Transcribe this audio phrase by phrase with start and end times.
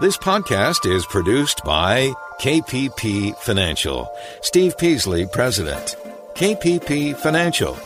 [0.00, 4.08] This podcast is produced by KPP Financial.
[4.42, 5.96] Steve Peasley, President.
[6.36, 7.76] KPP Financial.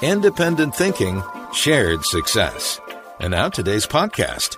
[0.00, 2.80] Independent thinking, shared success.
[3.20, 4.56] And now today's podcast.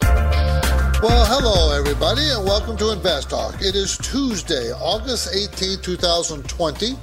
[0.00, 3.56] Well, hello, everybody, and welcome to Invest Talk.
[3.60, 6.86] It is Tuesday, August 18, 2020.
[6.86, 6.98] And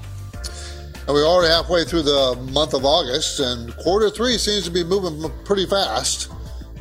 [1.07, 5.31] we're already halfway through the month of August, and quarter three seems to be moving
[5.46, 6.32] pretty fast.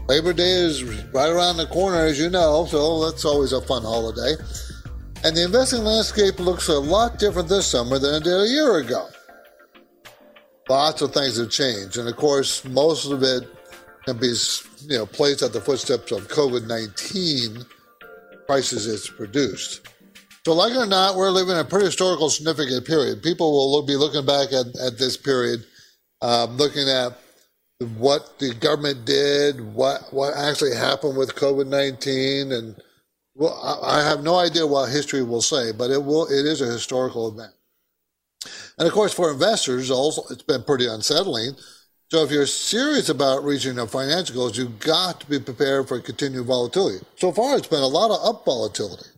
[0.08, 3.82] Labor Day is right around the corner, as you know, so that's always a fun
[3.82, 4.34] holiday.
[5.24, 8.76] And the investing landscape looks a lot different this summer than it did a year
[8.76, 9.08] ago.
[10.68, 13.48] Lots of things have changed, and of course, most of it
[14.04, 14.32] can be,
[14.82, 17.66] you know, placed at the footsteps of COVID 19
[18.46, 19.88] crisis it's produced.
[20.44, 23.24] So, like it or not, we're living in a pretty historical, significant period.
[23.24, 25.66] People will be looking back at, at this period,
[26.22, 27.18] um, looking at
[27.80, 32.76] what the government did, what what actually happened with COVID nineteen, and
[33.34, 36.26] well, I, I have no idea what history will say, but it will.
[36.26, 37.52] It is a historical event,
[38.78, 41.52] and of course, for investors, also it's been pretty unsettling.
[42.10, 46.00] So, if you're serious about reaching your financial goals, you've got to be prepared for
[46.00, 47.04] continued volatility.
[47.16, 49.10] So far, it's been a lot of up volatility,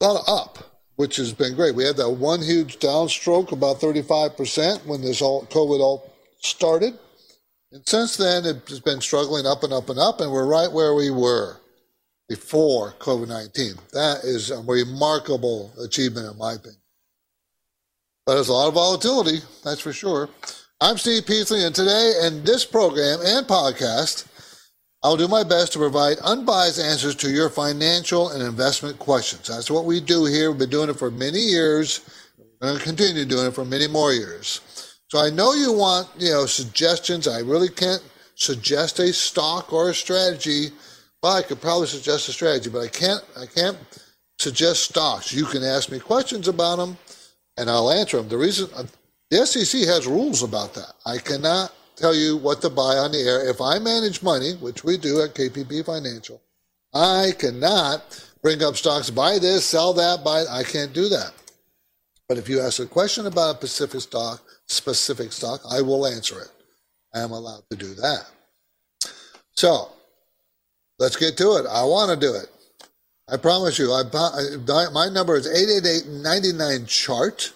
[0.00, 1.74] a lot of up, which has been great.
[1.74, 6.98] We had that one huge downstroke, about 35% when this all COVID all started
[7.72, 10.94] and since then, it's been struggling up and up and up, and we're right where
[10.94, 11.60] we were
[12.28, 13.74] before COVID 19.
[13.92, 16.80] That is a remarkable achievement, in my opinion.
[18.24, 20.28] But there's a lot of volatility, that's for sure.
[20.80, 24.26] I'm Steve Peasley, and today in this program and podcast,
[25.02, 29.48] I'll do my best to provide unbiased answers to your financial and investment questions.
[29.48, 30.50] That's what we do here.
[30.50, 32.00] We've been doing it for many years.
[32.36, 34.60] We're going to continue doing it for many more years.
[35.08, 37.26] So I know you want, you know, suggestions.
[37.26, 38.02] I really can't
[38.34, 40.68] suggest a stock or a strategy.
[41.22, 43.78] Well, I could probably suggest a strategy, but I can't I can't
[44.38, 45.32] suggest stocks.
[45.32, 46.98] You can ask me questions about them
[47.56, 48.28] and I'll answer them.
[48.28, 48.84] The reason uh,
[49.30, 50.92] the SEC has rules about that.
[51.04, 53.48] I cannot tell you what to buy on the air.
[53.48, 56.40] If I manage money, which we do at KPP Financial,
[56.94, 61.32] I cannot bring up stocks, buy this, sell that, buy I can't do that.
[62.28, 66.40] But if you ask a question about a specific stock, specific stock, I will answer
[66.40, 66.50] it.
[67.14, 68.26] I am allowed to do that.
[69.52, 69.90] So
[70.98, 71.66] let's get to it.
[71.66, 72.48] I want to do it.
[73.30, 73.92] I promise you.
[73.92, 74.02] I,
[74.92, 77.52] my number is 888-99 chart.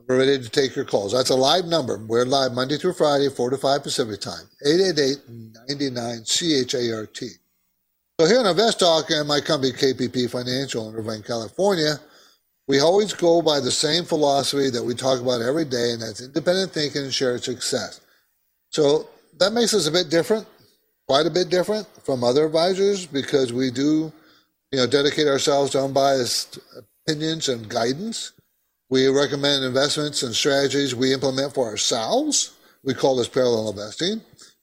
[0.00, 1.12] I'm ready to take your calls.
[1.12, 1.98] That's a live number.
[1.98, 4.44] We're live Monday through Friday, 4 to 5 Pacific time.
[4.66, 7.28] 888-99 C-H-A-R-T.
[8.20, 11.94] So here in Invest Talk and my company KPP Financial in Irvine, California,
[12.68, 16.20] we always go by the same philosophy that we talk about every day, and that's
[16.20, 18.00] independent thinking and shared success.
[18.70, 19.08] So
[19.38, 20.46] that makes us a bit different,
[21.08, 24.12] quite a bit different from other advisors because we do,
[24.70, 26.58] you know, dedicate ourselves to unbiased
[27.06, 28.32] opinions and guidance.
[28.88, 32.56] We recommend investments and strategies we implement for ourselves.
[32.84, 34.20] We call this parallel investing,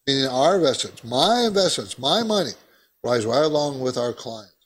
[0.08, 2.52] meaning our investments, my investments, my money,
[3.04, 4.59] rise right along with our clients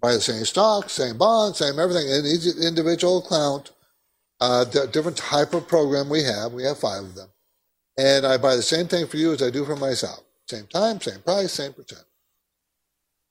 [0.00, 3.72] buy the same stock, same bond, same everything in each individual account.
[4.40, 6.52] Uh, different type of program we have.
[6.52, 7.28] We have five of them.
[7.98, 10.22] And I buy the same thing for you as I do for myself.
[10.48, 12.04] Same time, same price, same percent.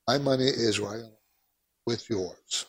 [0.08, 1.02] My money is right
[1.88, 2.66] with yours.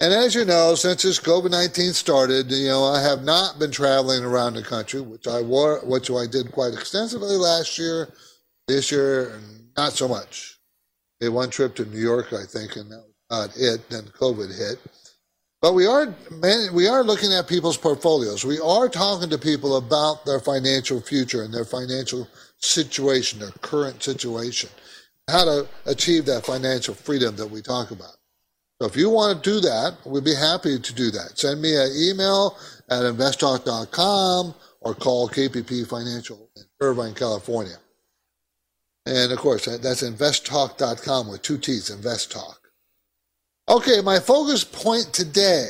[0.00, 3.70] And as you know, since this COVID nineteen started, you know I have not been
[3.70, 8.08] traveling around the country, which I wore, which I did quite extensively last year.
[8.66, 9.38] This year,
[9.76, 10.58] not so much.
[11.20, 14.78] Did one trip to New York, I think, and that not it, then COVID hit.
[15.60, 16.14] But we are
[16.72, 18.44] we are looking at people's portfolios.
[18.44, 22.28] We are talking to people about their financial future and their financial
[22.58, 24.70] situation, their current situation,
[25.28, 28.14] how to achieve that financial freedom that we talk about.
[28.80, 31.36] So if you want to do that, we'd be happy to do that.
[31.36, 32.56] Send me an email
[32.88, 37.76] at investtalk.com or call KPP Financial in Irvine, California.
[39.06, 42.57] And of course, that's investtalk.com with two T's, investtalk.
[43.68, 45.68] Okay, my focus point today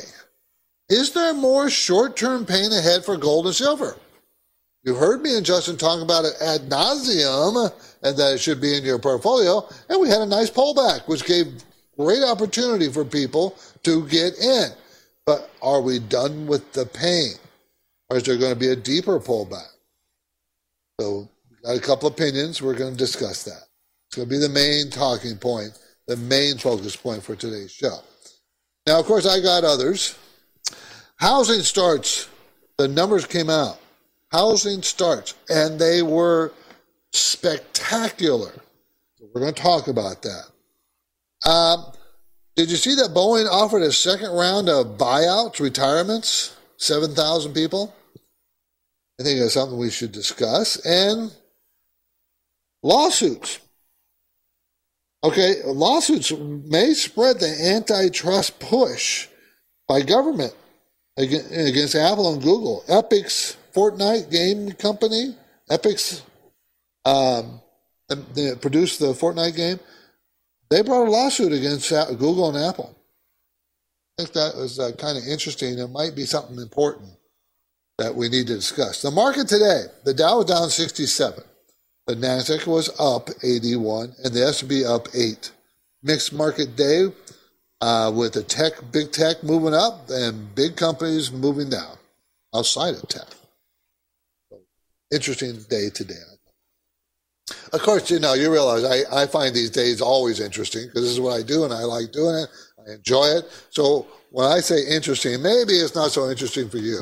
[0.89, 3.95] is there more short term pain ahead for gold and silver?
[4.83, 8.77] You heard me and Justin talk about it ad nauseum and that it should be
[8.77, 9.67] in your portfolio.
[9.89, 11.47] And we had a nice pullback, which gave
[11.97, 14.69] great opportunity for people to get in.
[15.25, 17.33] But are we done with the pain?
[18.09, 19.67] Or is there going to be a deeper pullback?
[20.99, 21.29] So,
[21.63, 22.61] got a couple opinions.
[22.61, 23.67] We're going to discuss that.
[24.07, 25.77] It's going to be the main talking point
[26.09, 27.99] the main focus point for today's show.
[28.87, 30.17] Now, of course, I got others.
[31.17, 32.27] Housing starts,
[32.79, 33.77] the numbers came out.
[34.31, 36.51] Housing starts, and they were
[37.13, 38.51] spectacular.
[39.21, 41.47] We're going to talk about that.
[41.47, 41.85] Um,
[42.55, 47.93] did you see that Boeing offered a second round of buyouts, retirements, 7,000 people?
[49.19, 50.83] I think that's something we should discuss.
[50.83, 51.31] And
[52.81, 53.59] lawsuits.
[55.23, 59.27] Okay, lawsuits may spread the antitrust push
[59.87, 60.53] by government
[61.17, 62.83] against Apple and Google.
[62.87, 65.35] Epic's Fortnite game company,
[65.69, 66.21] Epic's,
[67.03, 67.59] um,
[68.33, 69.79] they produced the Fortnite game.
[70.69, 72.95] They brought a lawsuit against Google and Apple.
[74.17, 75.77] I think that was uh, kind of interesting.
[75.77, 77.09] It might be something important
[77.97, 79.01] that we need to discuss.
[79.01, 81.43] The market today, the Dow was down 67.
[82.09, 85.51] The Nasdaq was up 81 and the S&P up 8.
[86.01, 87.09] Mixed market day
[87.81, 91.97] uh, with the tech, big tech moving up and big companies moving down
[92.55, 93.27] outside of tech.
[95.11, 96.15] interesting day today.
[97.73, 101.11] Of course, you know, you realize I, I find these days always interesting because this
[101.11, 102.49] is what I do and I like doing it.
[102.79, 103.45] I enjoy it.
[103.69, 107.01] So when I say interesting, maybe it's not so interesting for you,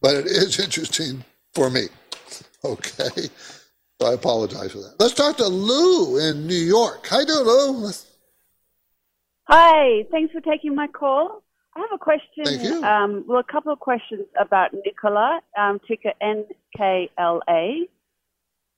[0.00, 1.22] but it is interesting
[1.52, 1.88] for me.
[2.64, 3.28] Okay.
[4.00, 4.94] So I apologize for that.
[5.00, 7.08] Let's talk to Lou in New York.
[7.08, 7.90] Doing, Lou?
[9.48, 11.42] Hi, thanks for taking my call.
[11.74, 12.44] I have a question.
[12.44, 12.82] Thank you.
[12.82, 17.88] Um, well, a couple of questions about Nikola, um, ticker NKLA.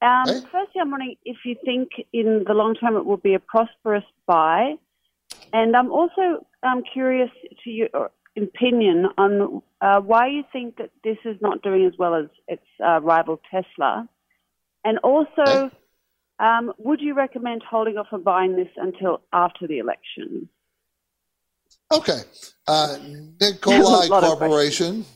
[0.00, 0.40] Um, Hey.
[0.52, 4.04] Firstly, I'm wondering if you think in the long term it will be a prosperous
[4.26, 4.74] buy.
[5.52, 7.30] And I'm also um, curious
[7.64, 12.14] to your opinion on uh, why you think that this is not doing as well
[12.14, 14.08] as its uh, rival Tesla.
[14.84, 15.70] And also,
[16.38, 20.48] um, would you recommend holding off on buying this until after the election?
[21.92, 22.20] Okay.
[22.66, 22.96] Uh,
[23.40, 25.04] Nikolai a lot of Corporation.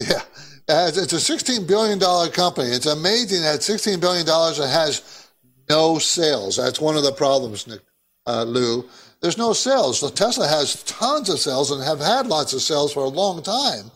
[0.00, 0.22] Yeah.
[0.66, 2.00] It's a $16 billion
[2.32, 2.68] company.
[2.70, 5.28] It's amazing that $16 billion it has
[5.68, 6.56] no sales.
[6.56, 7.80] That's one of the problems, Nick,
[8.26, 8.88] uh, Lou.
[9.20, 10.00] There's no sales.
[10.00, 13.42] So Tesla has tons of sales and have had lots of sales for a long
[13.42, 13.90] time.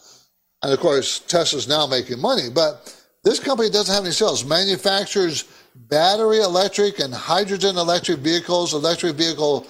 [0.62, 2.48] And of course, Tesla's now making money.
[2.50, 2.94] But
[3.28, 4.42] this company doesn't have any sales.
[4.42, 5.44] Manufactures
[5.74, 9.66] battery electric and hydrogen electric vehicles, electric vehicle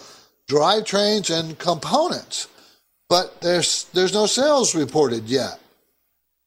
[0.49, 2.47] drivetrains, and components.
[3.09, 5.59] But there's there's no sales reported yet.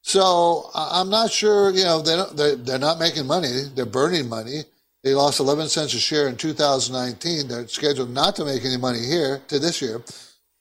[0.03, 1.71] So I'm not sure.
[1.71, 3.63] You know, they don't, they're, they're not making money.
[3.75, 4.61] They're burning money.
[5.03, 7.47] They lost 11 cents a share in 2019.
[7.47, 10.01] They're scheduled not to make any money here to this year.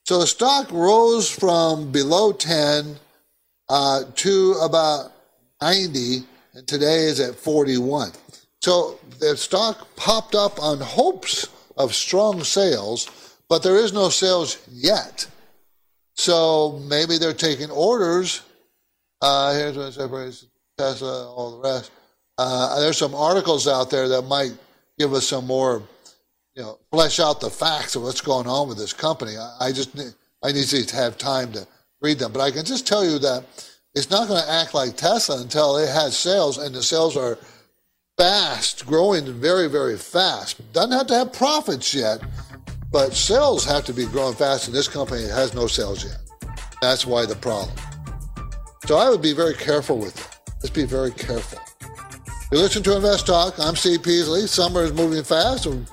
[0.04, 2.96] So the stock rose from below 10
[3.68, 5.12] uh, to about
[5.60, 6.26] 90, and
[6.66, 8.12] today is at 41.
[8.60, 14.58] So the stock popped up on hopes of strong sales, but there is no sales
[14.70, 15.26] yet.
[16.14, 18.42] So maybe they're taking orders.
[19.22, 21.90] Uh, here's what separates Tesla, all the rest.
[22.36, 24.52] Uh, there's some articles out there that might
[24.98, 25.82] give us some more,
[26.54, 29.36] you know, flesh out the facts of what's going on with this company.
[29.36, 30.12] I, I just need,
[30.42, 31.66] I need to have time to
[32.00, 33.44] read them, but I can just tell you that
[33.94, 37.38] it's not going to act like Tesla until it has sales, and the sales are
[38.16, 40.60] fast, growing very, very fast.
[40.72, 42.20] Doesn't have to have profits yet,
[42.92, 46.18] but sales have to be growing fast, and this company has no sales yet.
[46.80, 47.76] That's why the problem.
[48.86, 50.52] So I would be very careful with it.
[50.62, 51.58] Let's be very careful.
[52.52, 53.54] You listen to Invest Talk.
[53.58, 54.46] I'm Steve Peasley.
[54.46, 55.88] Summer is moving fast, and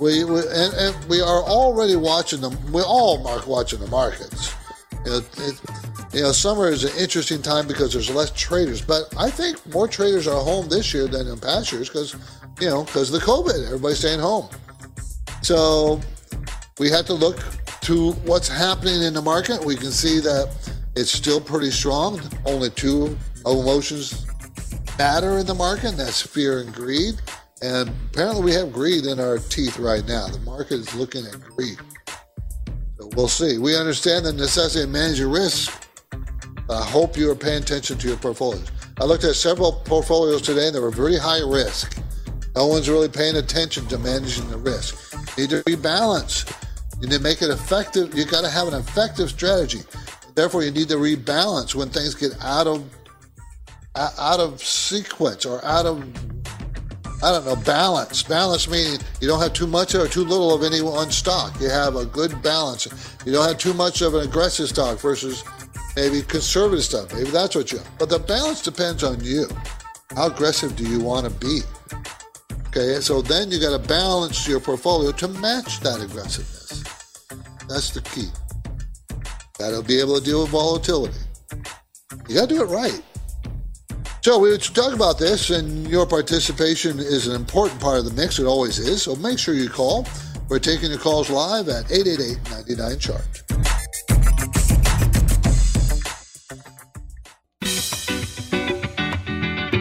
[0.00, 2.56] we, we and, and we are already watching them.
[2.72, 4.54] We all are watching the markets.
[5.04, 5.24] It,
[6.12, 9.86] you know, summer is an interesting time because there's less traders, but I think more
[9.86, 12.16] traders are home this year than in past years because,
[12.60, 14.48] you know, because of the COVID, everybody's staying home.
[15.42, 16.00] So
[16.78, 17.38] we have to look
[17.82, 19.64] to what's happening in the market.
[19.64, 20.50] We can see that
[20.96, 22.20] it's still pretty strong.
[22.44, 24.26] Only two emotions
[24.98, 27.14] matter in the market, and that's fear and greed.
[27.62, 30.28] And apparently, we have greed in our teeth right now.
[30.28, 31.78] The market is looking at greed.
[32.98, 33.58] So we'll see.
[33.58, 35.89] We understand the necessity of managing risk.
[36.70, 38.70] I hope you are paying attention to your portfolios.
[39.00, 41.98] I looked at several portfolios today, and they were very high risk.
[42.54, 45.14] No one's really paying attention to managing the risk.
[45.36, 46.50] You need to rebalance.
[47.00, 48.14] You need to make it effective.
[48.16, 49.80] You got to have an effective strategy.
[50.34, 52.84] Therefore, you need to rebalance when things get out of
[53.96, 56.04] out of sequence or out of
[57.22, 58.22] I don't know balance.
[58.22, 61.60] Balance meaning you don't have too much or too little of any one stock.
[61.60, 62.86] You have a good balance.
[63.26, 65.44] You don't have too much of an aggressive stock versus
[65.96, 67.12] maybe conservative stuff.
[67.14, 67.80] Maybe that's what you.
[67.98, 69.46] But the balance depends on you.
[70.16, 71.62] How aggressive do you want to be?
[72.68, 76.84] Okay, so then you got to balance your portfolio to match that aggressiveness.
[77.68, 78.28] That's the key.
[79.58, 81.18] To be able to deal with volatility.
[82.28, 83.02] You got to do it right.
[84.22, 88.12] So we would talk about this, and your participation is an important part of the
[88.12, 88.38] mix.
[88.38, 89.02] It always is.
[89.02, 90.06] So make sure you call.
[90.48, 93.79] We're taking your calls live at 888-99-CHART.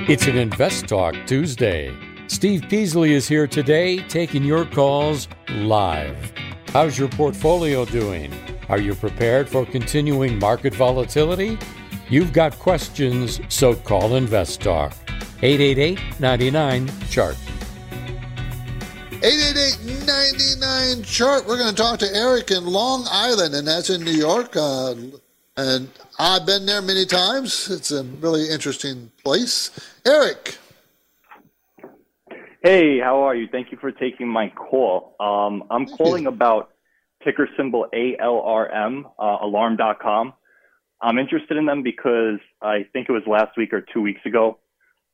[0.10, 1.96] It's an Invest Talk Tuesday.
[2.26, 6.34] Steve Peasley is here today taking your calls live.
[6.70, 8.34] How's your portfolio doing?
[8.70, 11.60] Are you prepared for continuing market volatility?
[12.10, 14.94] You've got questions, so call Invest Talk.
[15.44, 17.38] 888 99 Chart.
[19.22, 21.46] 888 99 Chart.
[21.46, 24.56] We're going to talk to Eric in Long Island, and that's in New York.
[24.58, 24.96] Uh,
[25.56, 25.88] and
[26.22, 27.70] I've been there many times.
[27.70, 29.72] It's a really interesting place.
[30.06, 30.58] Eric.
[32.62, 33.48] Hey, how are you?
[33.50, 35.16] Thank you for taking my call.
[35.22, 36.72] Um, I'm calling about
[37.24, 40.34] ticker symbol ALRM, uh, alarm.com.
[41.02, 44.60] I'm interested in them because I think it was last week or two weeks ago,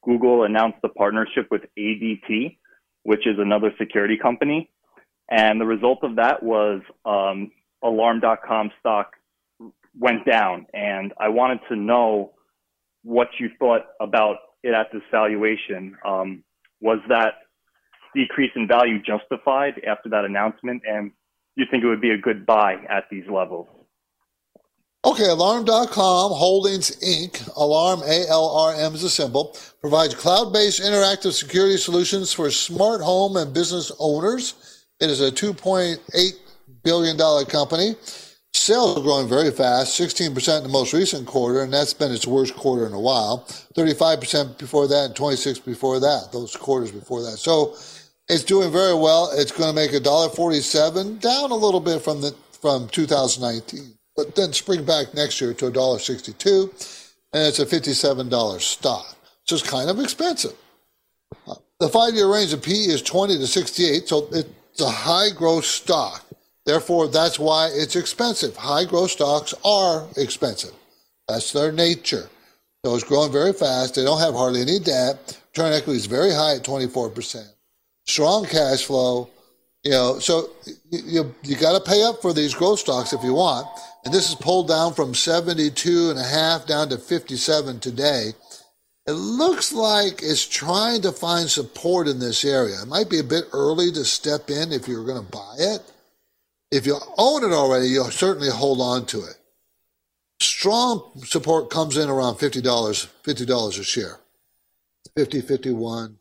[0.04, 2.58] Google announced a partnership with ADT,
[3.04, 4.72] which is another security company.
[5.30, 7.52] And the result of that was um,
[7.84, 9.12] Alarm.com stock
[9.98, 10.68] went down.
[10.74, 12.34] And I wanted to know
[13.04, 15.96] what you thought about it at this valuation.
[16.06, 16.44] Um,
[16.82, 17.36] was that
[18.16, 20.84] decrease in value justified after that announcement?
[20.88, 21.12] And
[21.56, 23.68] you think it would be a good buy at these levels?
[25.06, 32.50] Okay, Alarm.com Holdings Inc., Alarm, A-L-R-M is a symbol, provides cloud-based interactive security solutions for
[32.50, 34.84] smart home and business owners.
[35.00, 36.00] It is a $2.8
[36.84, 37.96] billion company.
[38.56, 42.26] Sales are growing very fast, 16% in the most recent quarter, and that's been its
[42.26, 43.46] worst quarter in a while.
[43.76, 47.38] 35% before that and 26 before that, those quarters before that.
[47.38, 47.76] So
[48.28, 49.30] it's doing very well.
[49.34, 54.54] It's going to make $1.47, down a little bit from the from 2019 but then
[54.54, 59.16] spring back next year to $1.62, and it's a $57 stock.
[59.44, 60.54] So it's kind of expensive.
[61.80, 66.25] The five-year range of PE is 20 to 68, so it's a high growth stock.
[66.66, 68.56] Therefore, that's why it's expensive.
[68.56, 70.74] High growth stocks are expensive.
[71.28, 72.30] That's their nature.
[72.84, 73.96] So it's growing very fast.
[73.96, 75.40] They don't have hardly any debt.
[75.56, 77.48] Return equity is very high at 24%.
[78.06, 79.30] Strong cash flow.
[79.84, 83.24] You know, so you, you, you got to pay up for these growth stocks if
[83.24, 83.68] you want
[84.06, 88.34] and this is pulled down from 72 and a half down to 57 today.
[89.08, 92.82] It looks like it's trying to find support in this area.
[92.82, 95.82] It might be a bit early to step in if you're going to buy it.
[96.76, 99.38] If you own it already, you'll certainly hold on to it.
[100.42, 104.20] Strong support comes in around $50, $50 a share.
[105.16, 106.18] 50, 51,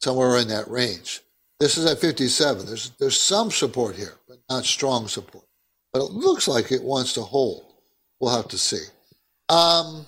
[0.00, 1.20] somewhere in that range.
[1.60, 2.66] This is at 57.
[2.66, 5.44] There's, there's some support here, but not strong support
[5.92, 7.64] but it looks like it wants to hold.
[8.20, 8.84] We'll have to see.
[9.48, 10.06] Um,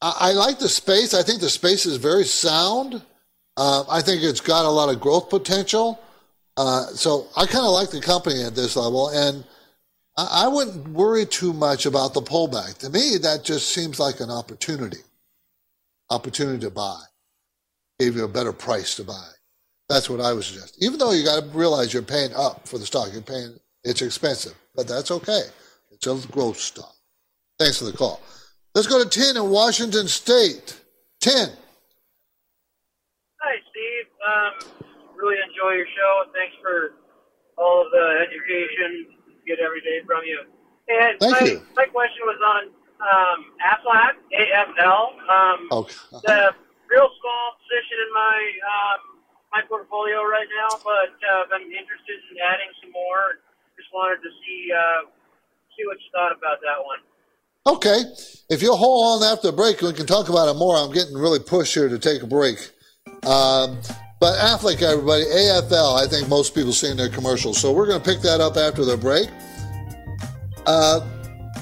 [0.00, 1.14] I, I, like the space.
[1.14, 3.02] I think the space is very sound.
[3.56, 5.98] Uh, I think it's got a lot of growth potential.
[6.56, 9.44] Uh, so I kind of like the company at this level, and
[10.16, 12.78] I, I wouldn't worry too much about the pullback.
[12.78, 15.00] To me, that just seems like an opportunity,
[16.10, 17.00] opportunity to buy.
[17.98, 19.28] Gave you a better price to buy.
[19.88, 20.82] That's what I would suggest.
[20.82, 24.00] Even though you got to realize you're paying up for the stock, you're paying it's
[24.00, 25.42] expensive, but that's okay.
[25.90, 26.94] It's a growth stock.
[27.58, 28.20] Thanks for the call.
[28.74, 30.80] Let's go to ten in Washington State.
[31.20, 31.50] Tim.
[33.40, 34.06] Hi, Steve.
[34.26, 36.12] Um, really enjoy your show.
[36.34, 36.98] Thanks for
[37.56, 39.14] all of the education
[39.46, 40.40] get every day from you.
[40.88, 41.58] And Thank my, you.
[41.76, 42.62] my question was on
[43.00, 45.04] um, Aflac, AFL.
[45.28, 45.94] Um, okay.
[46.24, 46.52] The
[46.88, 49.00] real small position in my um,
[49.52, 53.44] my portfolio right now, but uh, I'm interested in adding some more
[53.76, 55.08] just wanted to see uh,
[55.76, 57.00] see what you thought about that one.
[57.66, 58.04] Okay.
[58.50, 60.76] If you'll hold on after the break, we can talk about it more.
[60.76, 62.58] I'm getting really pushed here to take a break.
[63.24, 63.78] Um,
[64.24, 67.60] but Aflac, everybody, AFL, I think most people see in their commercials.
[67.60, 69.28] So we're going to pick that up after the break.
[70.64, 71.06] Uh,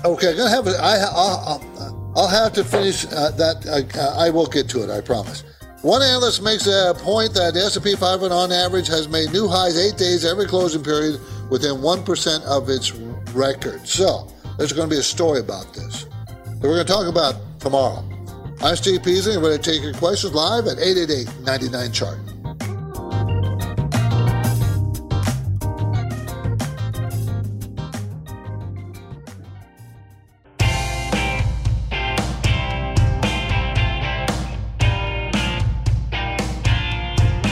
[0.04, 0.76] okay, I'm going to have it.
[0.78, 3.66] I'll, I'll have to finish uh, that.
[3.66, 5.42] I, I will get to it, I promise.
[5.80, 9.76] One analyst makes a point that the S&P 500 on average has made new highs
[9.76, 12.92] eight days every closing period within 1% of its
[13.34, 13.88] record.
[13.88, 17.34] So, there's going to be a story about this that we're going to talk about
[17.58, 18.08] tomorrow.
[18.60, 19.36] I'm Steve Peasley.
[19.36, 22.31] we're going to take your questions live at 888 99 Chart.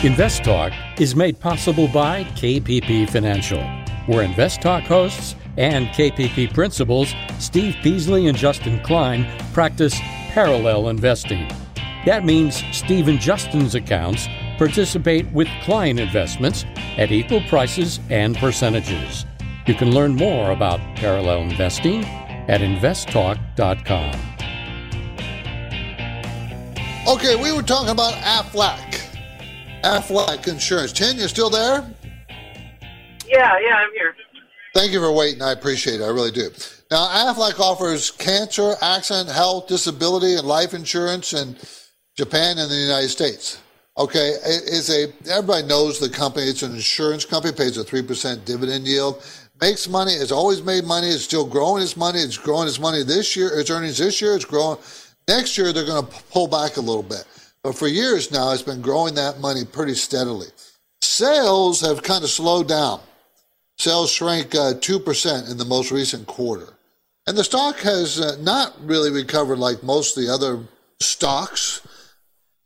[0.02, 3.60] Invest Talk is made possible by KPP Financial
[4.06, 9.98] where Invest Talk hosts and KPP principals Steve Peasley and Justin Klein practice
[10.30, 11.46] parallel investing.
[12.06, 14.26] That means Steve and Justin's accounts
[14.56, 16.64] participate with client investments
[16.96, 19.26] at equal prices and percentages.
[19.66, 22.06] You can learn more about parallel investing
[22.48, 24.14] at investtalk.com.
[27.06, 28.89] Okay, we were talking about Aflac.
[29.82, 30.92] Aflac Insurance.
[30.92, 31.94] Tim, you're still there?
[33.26, 34.14] Yeah, yeah, I'm here.
[34.74, 35.42] Thank you for waiting.
[35.42, 36.04] I appreciate it.
[36.04, 36.50] I really do.
[36.90, 41.56] Now, Aflac offers cancer, accident, health, disability, and life insurance in
[42.16, 43.60] Japan and the United States.
[43.98, 46.46] Okay, it is a everybody knows the company.
[46.46, 49.22] It's an insurance company, pays a three percent dividend yield,
[49.60, 50.12] makes money.
[50.12, 51.08] It's always made money.
[51.08, 52.20] It's still growing its money.
[52.20, 53.50] It's growing its money this year.
[53.58, 54.36] Its earnings this year.
[54.36, 54.78] It's growing.
[55.28, 57.24] Next year they're going to pull back a little bit,
[57.62, 60.48] but for years now it's been growing that money pretty steadily.
[61.02, 63.00] Sales have kind of slowed down.
[63.78, 66.74] Sales shrank uh, two uh, percent in the most recent quarter,
[67.26, 70.60] and the stock has uh, not really recovered like most of the other
[71.00, 71.80] stocks.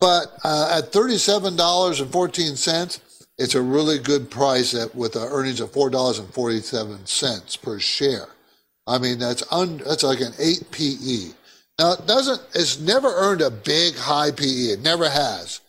[0.00, 3.00] But uh, at $37.14,
[3.38, 8.26] it's a really good price at, with earnings of $4.47 per share.
[8.86, 11.30] I mean, that's un, that's like an 8 PE.
[11.78, 14.74] Now, it doesn't, it's never earned a big high PE.
[14.74, 15.60] It never has.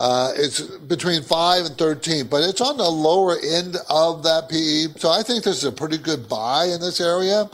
[0.00, 4.98] Uh, it's between 5 and 13, but it's on the lower end of that PE.
[4.98, 7.48] So I think this is a pretty good buy in this area.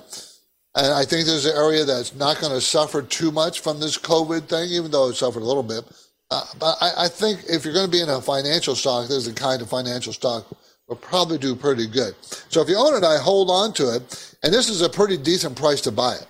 [0.74, 3.98] And I think there's an area that's not going to suffer too much from this
[3.98, 5.84] COVID thing, even though it suffered a little bit.
[6.30, 9.26] Uh, but I, I, think if you're going to be in a financial stock, there's
[9.26, 10.46] a kind of financial stock
[10.86, 12.14] will probably do pretty good.
[12.22, 15.16] So if you own it, I hold on to it, and this is a pretty
[15.16, 16.26] decent price to buy it,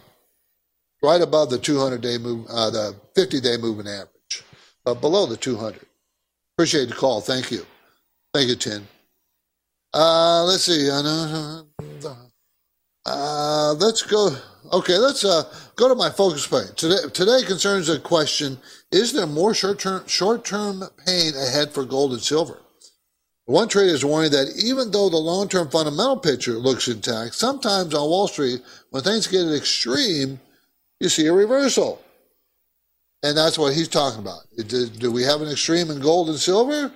[1.03, 4.45] right above the 200 day move, uh, the 50 day moving average,
[4.85, 5.81] but below the 200.
[6.57, 7.21] Appreciate the call.
[7.21, 7.65] Thank you.
[8.35, 8.87] Thank you, Tim.
[9.93, 10.89] Uh, let's see.
[13.07, 14.37] Uh, let's go.
[14.73, 15.43] Okay, let's uh,
[15.75, 16.77] go to my focus point.
[16.77, 18.59] Today, today concerns a question
[18.93, 22.59] Is there more short term short term pain ahead for gold and silver?
[23.47, 27.95] One trader is warning that even though the long term fundamental picture looks intact, sometimes
[27.95, 30.39] on Wall Street, when things get extreme,
[31.01, 32.01] you see a reversal.
[33.23, 34.41] And that's what he's talking about.
[34.57, 36.93] Do, do we have an extreme in gold and silver?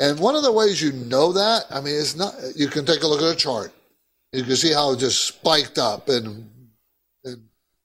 [0.00, 3.02] And one of the ways you know that, I mean, it's not, you can take
[3.02, 3.72] a look at a chart.
[4.32, 6.50] You can see how it just spiked up and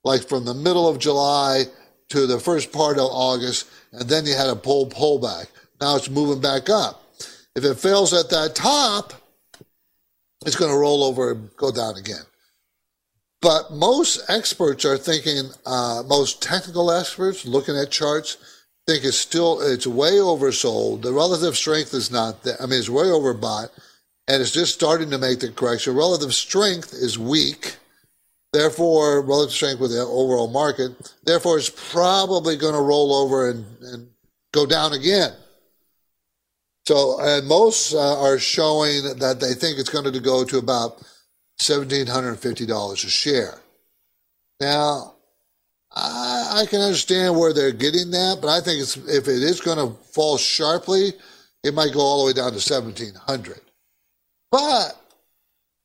[0.03, 1.65] like from the middle of July
[2.09, 5.47] to the first part of August, and then you had a pull pullback.
[5.79, 7.03] Now it's moving back up.
[7.55, 9.13] If it fails at that top,
[10.45, 12.23] it's going to roll over and go down again.
[13.41, 18.37] But most experts are thinking, uh, most technical experts looking at charts
[18.85, 21.03] think it's still, it's way oversold.
[21.03, 22.61] The relative strength is not there.
[22.61, 23.69] I mean, it's way overbought
[24.27, 25.95] and it's just starting to make the correction.
[25.95, 27.77] Relative strength is weak
[28.51, 30.91] Therefore, relative strength with the overall market.
[31.23, 34.09] Therefore, it's probably going to roll over and, and
[34.51, 35.33] go down again.
[36.87, 41.03] So, and most uh, are showing that they think it's going to go to about
[41.59, 43.59] $1,750 a share.
[44.59, 45.15] Now,
[45.95, 49.77] I, I, can understand where they're getting that, but I think if it is going
[49.77, 51.13] to fall sharply,
[51.63, 53.61] it might go all the way down to 1700
[54.51, 54.93] But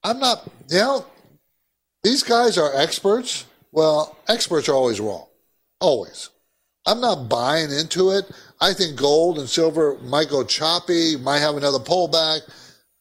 [0.03, 1.07] I'm not, you know,
[2.03, 3.47] these guys are experts.
[3.73, 5.27] Well, experts are always wrong.
[5.81, 6.31] Always.
[6.87, 8.31] I'm not buying into it.
[8.61, 12.41] I think gold and silver might go choppy, might have another pullback,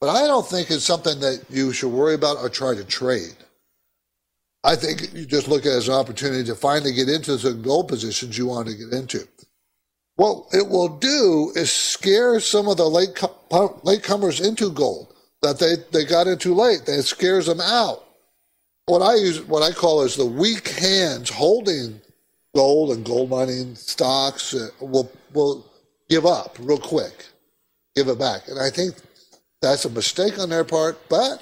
[0.04, 3.38] but I don't think it's something that you should worry about or try to trade.
[4.62, 7.54] I think you just look at it as an opportunity to finally get into the
[7.54, 9.26] gold positions you want to get into.
[10.18, 13.16] What it will do is scare some of the late
[13.50, 16.82] latecomers into gold that they, they got into late.
[16.88, 18.04] It scares them out
[18.86, 22.02] what I use, what I call is the weak hands holding
[22.54, 25.66] gold and gold mining stocks uh, will will
[26.10, 27.28] give up real quick,
[27.96, 28.96] give it back, and I think
[29.64, 30.98] that's a mistake on their part.
[31.10, 31.42] But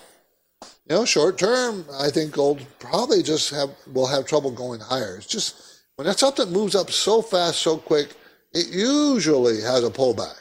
[0.88, 5.18] you know, short term, I think gold probably just have will have trouble going higher.
[5.18, 8.16] It's just when that something moves up so fast, so quick,
[8.54, 10.40] it usually has a pullback,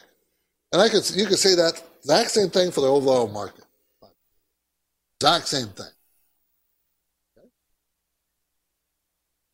[0.72, 3.64] and I could you could say that exact same thing for the overall market.
[5.20, 5.86] Exact same thing.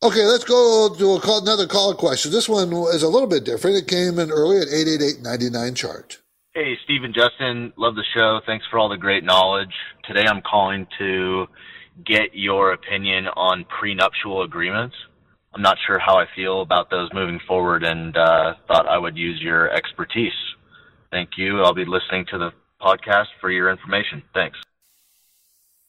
[0.03, 2.31] Okay, let's go to call, another caller question.
[2.31, 3.77] This one is a little bit different.
[3.77, 6.19] It came in early at 888-99 chart.
[6.57, 8.39] Hey, Steve and Justin, love the show.
[8.47, 9.75] Thanks for all the great knowledge.
[10.05, 11.45] Today I'm calling to
[12.03, 14.95] get your opinion on prenuptial agreements.
[15.53, 19.15] I'm not sure how I feel about those moving forward and uh, thought I would
[19.15, 20.33] use your expertise.
[21.11, 21.61] Thank you.
[21.61, 24.23] I'll be listening to the podcast for your information.
[24.33, 24.57] Thanks.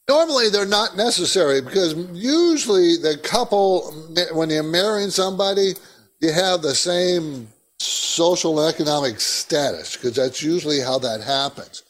[0.07, 3.91] Normally, they're not necessary because usually the couple,
[4.33, 5.73] when you're marrying somebody,
[6.21, 7.47] you have the same
[7.79, 11.83] social and economic status because that's usually how that happens.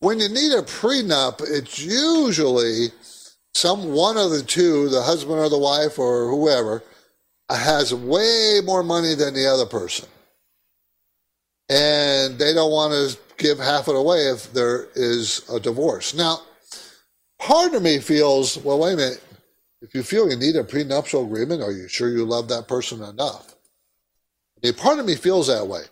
[0.00, 2.88] When you need a prenup, it's usually
[3.54, 6.82] some one of the two, the husband or the wife or whoever,
[7.50, 10.08] has way more money than the other person.
[11.68, 16.14] And they don't want to give half it away if there is a divorce.
[16.14, 16.40] Now,
[17.38, 19.22] part of me feels, well, wait a minute.
[19.80, 23.02] If you feel you need a prenuptial agreement, are you sure you love that person
[23.02, 23.53] enough?
[24.64, 25.82] A part of me feels that way.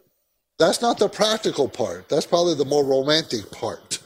[0.58, 2.08] That's not the practical part.
[2.08, 3.98] That's probably the more romantic part.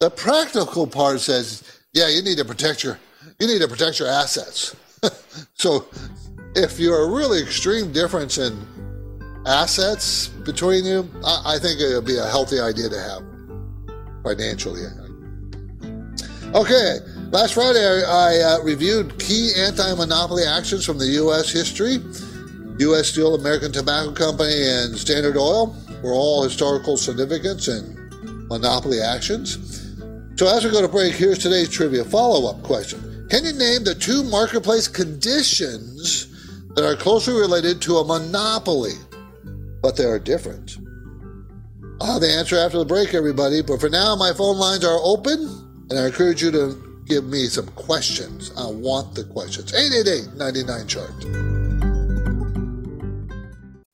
[0.00, 2.98] The practical part says, yeah, you need to protect your
[3.38, 4.74] you need to protect your assets.
[5.54, 5.86] so
[6.54, 8.56] if you're a really extreme difference in
[9.46, 13.22] assets between you, I, I think it would be a healthy idea to have
[14.22, 14.82] financially.
[16.54, 16.98] Okay,
[17.30, 21.50] last Friday I, I uh, reviewed key anti monopoly actions from the U.S.
[21.50, 21.98] history.
[22.78, 23.08] U.S.
[23.08, 27.96] Steel, American Tobacco Company, and Standard Oil were all historical significance and
[28.48, 29.94] monopoly actions.
[30.36, 33.84] So, as we go to break, here's today's trivia follow up question Can you name
[33.84, 36.28] the two marketplace conditions
[36.74, 38.94] that are closely related to a monopoly,
[39.80, 40.76] but they are different?
[42.00, 43.62] I'll have the answer after the break, everybody.
[43.62, 45.38] But for now, my phone lines are open,
[45.88, 48.52] and I encourage you to give me some questions.
[48.58, 49.72] I want the questions.
[49.72, 51.55] 888 99 chart.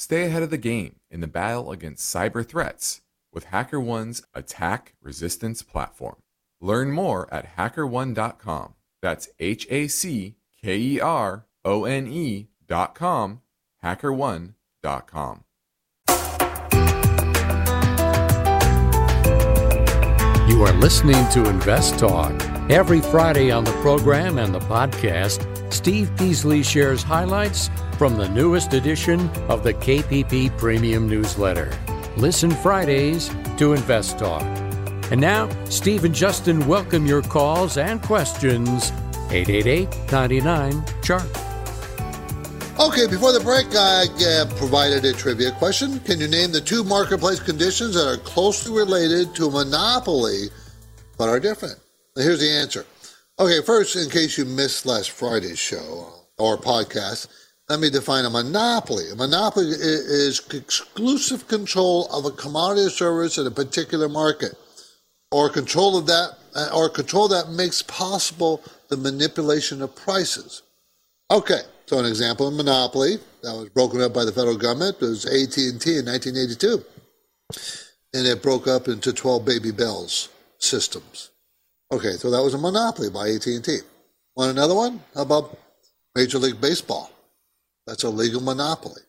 [0.00, 3.02] Stay ahead of the game in the battle against cyber threats
[3.34, 6.16] with HackerOne's attack resistance platform.
[6.58, 8.72] Learn more at hackerone.com.
[9.02, 13.42] That's H A C K E R O N E.com,
[13.84, 15.44] hackerone.com.
[20.48, 22.32] You are listening to Invest Talk.
[22.70, 28.74] Every Friday on the program and the podcast, Steve Peasley shares highlights from the newest
[28.74, 31.76] edition of the KPP Premium Newsletter.
[32.16, 34.42] Listen Fridays to Invest Talk.
[35.10, 38.90] And now, Steve and Justin welcome your calls and questions.
[39.30, 41.22] 888 99 Chart.
[42.80, 46.00] Okay, before the break, I uh, provided a trivia question.
[46.00, 50.48] Can you name the two marketplace conditions that are closely related to monopoly
[51.16, 51.76] but are different?
[52.16, 52.86] Here's the answer
[53.40, 57.26] Okay, first, in case you missed last Friday's show uh, or podcast,
[57.70, 59.10] let me define a monopoly.
[59.10, 64.52] A monopoly is exclusive control of a commodity or service in a particular market,
[65.32, 70.60] or control of that, uh, or control that makes possible the manipulation of prices.
[71.30, 75.24] Okay, so an example of monopoly that was broken up by the federal government was
[75.24, 76.84] AT&T in 1982,
[78.12, 81.29] and it broke up into 12 baby bells systems.
[81.92, 83.78] Okay, so that was a monopoly by AT&T.
[84.36, 85.02] Want another one?
[85.14, 85.58] How about
[86.14, 87.10] Major League Baseball?
[87.86, 89.02] That's a legal monopoly.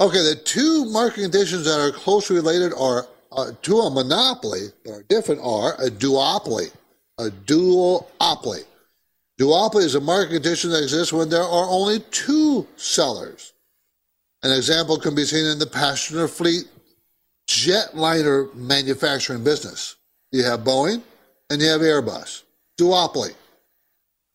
[0.00, 4.92] Okay, the two market conditions that are closely related are uh, to a monopoly, but
[4.92, 6.72] are different, are a duopoly.
[7.18, 8.64] A duopoly.
[9.38, 13.52] Duopoly is a market condition that exists when there are only two sellers.
[14.42, 16.64] An example can be seen in the passenger fleet
[17.46, 19.96] jetliner manufacturing business.
[20.32, 21.02] You have Boeing
[21.50, 22.42] and you have Airbus.
[22.78, 23.34] Duopoly.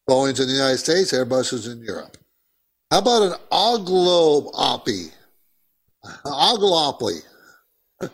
[0.10, 2.17] Boeing's in the United States, Airbus is in Europe.
[2.89, 5.12] How about an oglopoly?
[6.26, 7.22] Oglopoly.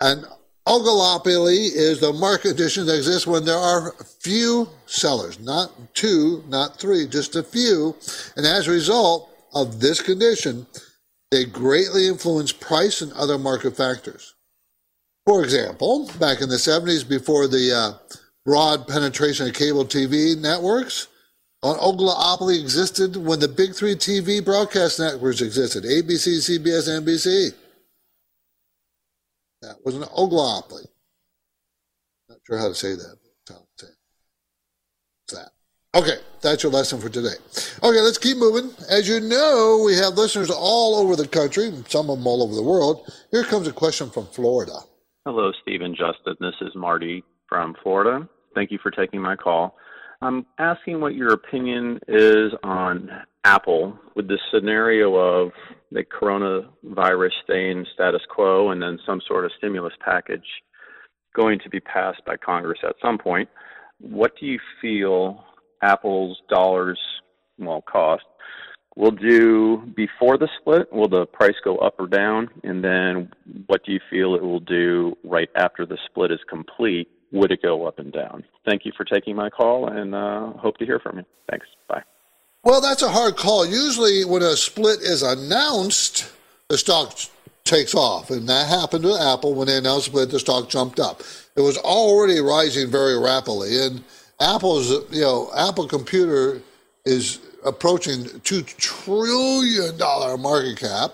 [0.00, 0.24] an
[0.66, 6.78] oligopoly is the market condition that exists when there are few sellers, not two, not
[6.78, 7.96] three, just a few.
[8.36, 10.66] And as a result of this condition,
[11.30, 14.33] they greatly influence price and other market factors.
[15.26, 21.08] For example, back in the 70s, before the uh, broad penetration of cable TV networks,
[21.62, 27.54] an oligopoly existed when the big three TV broadcast networks existed ABC, CBS, NBC.
[29.62, 30.86] That was an oligopoly.
[32.28, 33.16] Not sure how to say that.
[35.28, 35.52] That.
[35.94, 37.36] Okay, that's your lesson for today.
[37.82, 38.70] Okay, let's keep moving.
[38.90, 42.54] As you know, we have listeners all over the country, some of them all over
[42.54, 43.10] the world.
[43.30, 44.80] Here comes a question from Florida.
[45.26, 46.36] Hello, Steve and Justin.
[46.38, 48.28] This is Marty from Florida.
[48.54, 49.74] Thank you for taking my call.
[50.20, 53.08] I'm asking what your opinion is on
[53.42, 55.52] Apple with the scenario of
[55.90, 60.44] the coronavirus staying status quo and then some sort of stimulus package
[61.34, 63.48] going to be passed by Congress at some point.
[64.00, 65.42] What do you feel
[65.82, 67.00] Apple's dollars,
[67.56, 68.24] well, cost,
[68.96, 70.92] will do before the split?
[70.92, 72.48] Will the price go up or down?
[72.62, 73.32] And then
[73.66, 77.08] what do you feel it will do right after the split is complete?
[77.34, 78.44] would it go up and down?
[78.64, 81.24] Thank you for taking my call and uh, hope to hear from you.
[81.50, 81.66] Thanks.
[81.88, 82.02] Bye.
[82.62, 83.66] Well, that's a hard call.
[83.66, 86.32] Usually, when a split is announced,
[86.68, 87.18] the stock
[87.64, 88.30] takes off.
[88.30, 91.22] And that happened to Apple when they announced the split, the stock jumped up.
[91.56, 93.84] It was already rising very rapidly.
[93.84, 94.04] And
[94.40, 96.62] Apple's, you know, Apple Computer
[97.04, 101.12] is approaching $2 trillion market cap.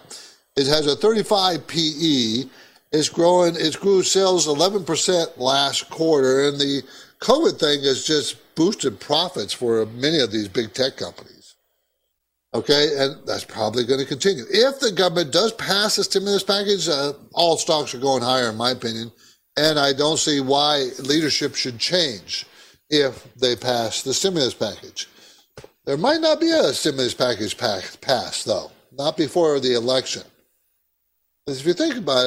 [0.56, 2.44] It has a 35 PE
[2.92, 3.54] it's growing.
[3.56, 6.82] It grew sales 11% last quarter, and the
[7.20, 11.54] COVID thing has just boosted profits for many of these big tech companies.
[12.52, 14.44] Okay, and that's probably going to continue.
[14.50, 18.56] If the government does pass a stimulus package, uh, all stocks are going higher, in
[18.56, 19.12] my opinion,
[19.56, 22.44] and I don't see why leadership should change
[22.88, 25.06] if they pass the stimulus package.
[25.90, 30.22] There might not be a stimulus package passed, though, not before the election.
[31.44, 32.26] Because if you think about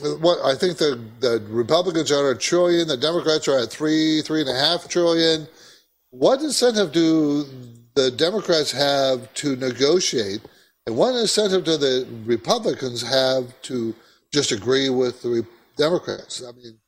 [0.00, 3.70] it, what I think the, the Republicans are at a trillion, the Democrats are at
[3.70, 5.46] three, three and a half trillion.
[6.10, 7.44] What incentive do
[7.94, 10.40] the Democrats have to negotiate?
[10.84, 13.94] And what incentive do the Republicans have to
[14.32, 16.42] just agree with the Democrats?
[16.42, 16.80] I mean,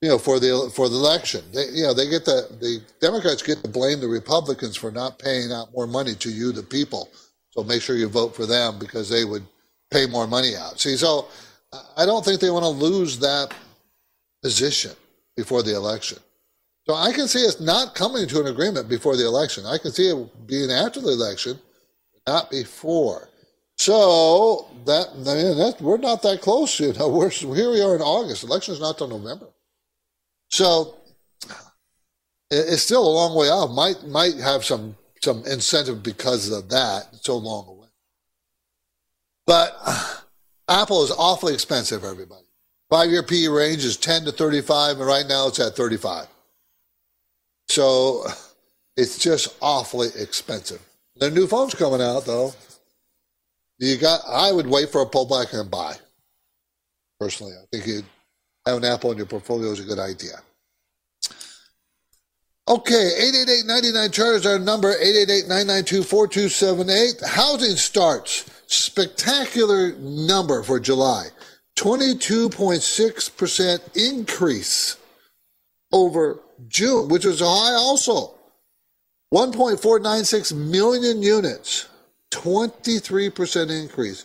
[0.00, 3.42] you know, for the for the election, they, you know, they get the the Democrats
[3.42, 7.10] get to blame the Republicans for not paying out more money to you, the people.
[7.50, 9.44] So make sure you vote for them because they would
[9.90, 10.80] pay more money out.
[10.80, 11.28] See, so
[11.96, 13.52] I don't think they want to lose that
[14.42, 14.92] position
[15.36, 16.18] before the election.
[16.86, 19.66] So I can see us not coming to an agreement before the election.
[19.66, 21.58] I can see it being after the election,
[22.26, 23.28] not before.
[23.76, 26.80] So that I mean, we're not that close.
[26.80, 27.70] You know, we're here.
[27.70, 28.44] We are in August.
[28.44, 29.46] Election's not till November.
[30.50, 30.96] So
[32.50, 33.70] it's still a long way off.
[33.70, 37.08] Might might have some some incentive because of that.
[37.12, 37.88] It's so long away.
[39.46, 39.76] But
[40.68, 42.44] Apple is awfully expensive, everybody.
[42.88, 46.26] Five year PE range is 10 to 35, and right now it's at 35.
[47.68, 48.24] So
[48.96, 50.82] it's just awfully expensive.
[51.16, 52.52] The new phone's coming out, though.
[53.78, 54.20] You got.
[54.28, 55.94] I would wait for a pullback and buy.
[57.18, 58.02] Personally, I think you
[58.66, 60.42] have an Apple in your portfolio is a good idea.
[62.68, 63.10] Okay,
[63.66, 67.26] 888-99 chart is our number, 888-992-4278.
[67.26, 71.28] Housing starts spectacular number for July
[71.76, 74.96] 22.6% increase.
[75.92, 78.34] over June, which was high also.
[79.32, 81.88] 1.496 million units,
[82.32, 84.24] 23% increase.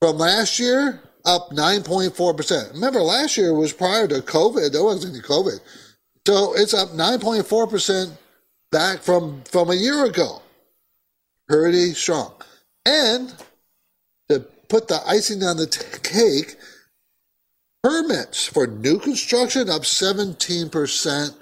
[0.00, 2.72] From last year, up 9.4%.
[2.72, 4.72] Remember, last year was prior to COVID.
[4.72, 5.60] There wasn't any COVID.
[6.26, 8.10] So it's up 9.4%
[8.72, 10.40] back from, from a year ago.
[11.46, 12.32] Pretty strong.
[12.86, 13.34] And
[14.30, 16.56] to put the icing on the t- cake,
[17.82, 21.34] permits for new construction up 17%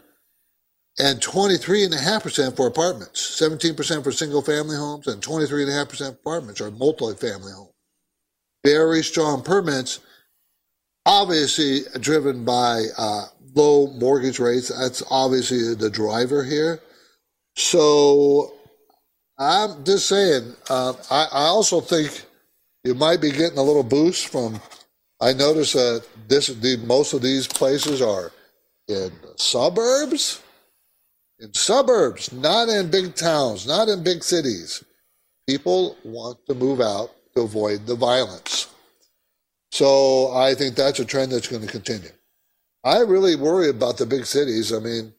[0.98, 3.40] and 23.5% for apartments.
[3.40, 7.70] 17% for single family homes and 23.5% apartments or multi-family homes.
[8.66, 10.00] Very strong permits,
[11.06, 14.68] obviously driven by uh, low mortgage rates.
[14.76, 16.80] That's obviously the driver here.
[17.54, 18.54] So
[19.38, 22.24] I'm just saying, uh, I, I also think
[22.82, 24.60] you might be getting a little boost from.
[25.20, 28.32] I notice that this, the, most of these places are
[28.88, 30.42] in suburbs
[31.38, 34.82] in suburbs, not in big towns, not in big cities.
[35.48, 38.68] People want to move out to avoid the violence.
[39.70, 42.10] So I think that's a trend that's going to continue.
[42.84, 44.72] I really worry about the big cities.
[44.72, 45.12] I mean,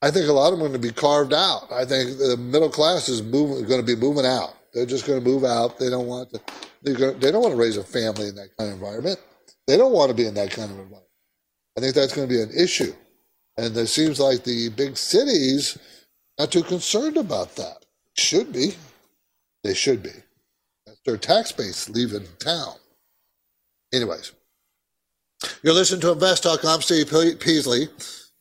[0.00, 1.70] I think a lot of them are going to be carved out.
[1.70, 4.54] I think the middle class is moving, going to be moving out.
[4.74, 5.78] They're just going to move out.
[5.78, 6.40] They don't want to.
[6.82, 9.20] They don't want to raise a family in that kind of environment.
[9.68, 11.04] They don't want to be in that kind of environment.
[11.76, 12.92] I think that's going to be an issue.
[13.56, 15.78] And it seems like the big cities
[16.38, 17.84] not too concerned about that.
[18.16, 18.74] Should be.
[19.62, 20.10] They should be.
[21.04, 22.74] Their tax base leaving town.
[23.92, 24.32] Anyways,
[25.62, 26.46] you're listening to Invest.
[26.46, 27.10] I'm Steve
[27.40, 27.88] Peasley.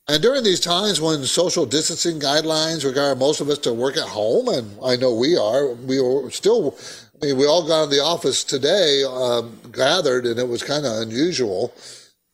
[0.07, 4.07] And during these times when social distancing guidelines require most of us to work at
[4.07, 6.77] home, and I know we are, we are still,
[7.21, 10.85] I mean, we all got in the office today, um, gathered, and it was kind
[10.85, 11.73] of unusual.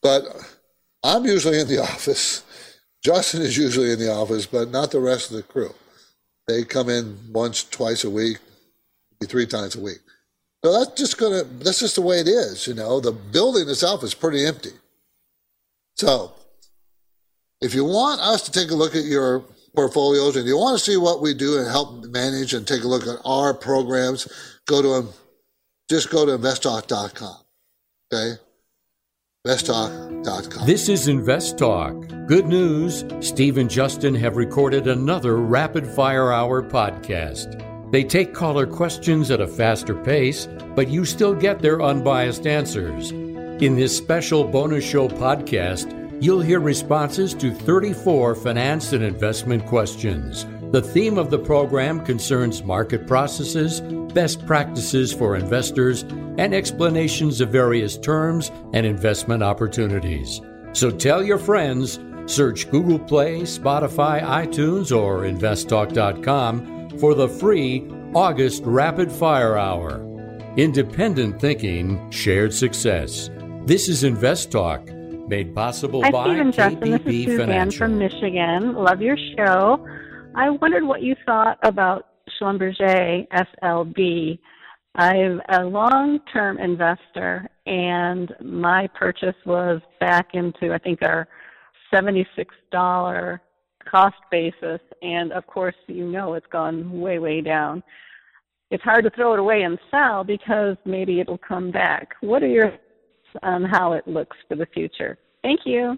[0.01, 0.23] But
[1.03, 2.43] I'm usually in the office
[3.03, 5.73] Justin is usually in the office, but not the rest of the crew.
[6.47, 8.39] They come in once, twice a week,
[9.23, 9.99] three times a week.
[10.67, 12.99] So that's just gonna that's just the way it is, you know.
[12.99, 14.71] The building itself is pretty empty.
[15.95, 16.33] So
[17.61, 20.83] if you want us to take a look at your portfolios and you want to
[20.83, 24.27] see what we do and help manage and take a look at our programs,
[24.65, 25.13] go to them.
[25.89, 27.37] Just go to investtalk.com.
[28.13, 28.37] Okay?
[29.47, 30.67] investtalk.com.
[30.67, 31.95] This is Invest Talk.
[32.27, 37.66] Good news Steve and Justin have recorded another Rapid Fire Hour podcast.
[37.91, 43.11] They take caller questions at a faster pace, but you still get their unbiased answers.
[43.11, 50.45] In this special bonus show podcast, you'll hear responses to 34 finance and investment questions.
[50.71, 53.79] The theme of the program concerns market processes,
[54.13, 56.03] best practices for investors,
[56.37, 60.41] and explanations of various terms and investment opportunities.
[60.73, 68.63] So tell your friends, search Google Play, Spotify, iTunes, or investtalk.com for the free August
[68.65, 70.03] Rapid Fire Hour.
[70.57, 73.29] Independent thinking, shared success.
[73.65, 74.87] This is Invest Talk,
[75.27, 76.91] made possible Hi, by Stephen Justin.
[76.91, 77.77] This is Suzanne Financial.
[77.77, 78.73] from Michigan.
[78.73, 79.85] Love your show.
[80.35, 82.07] I wondered what you thought about
[82.39, 84.39] Schlumberger SLB.
[84.95, 91.27] I'm a long-term investor, and my purchase was back into I think our
[91.93, 93.41] seventy-six dollar
[93.89, 97.83] cost basis, and of course, you know it's gone way, way down.
[98.69, 102.15] It's hard to throw it away and sell because maybe it'll come back.
[102.21, 105.17] What are your thoughts on how it looks for the future?
[105.41, 105.97] Thank you.